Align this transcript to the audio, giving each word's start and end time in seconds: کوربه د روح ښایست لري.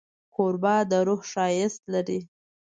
کوربه 0.35 0.75
د 0.89 0.91
روح 1.07 1.21
ښایست 1.31 1.81
لري. 1.93 2.19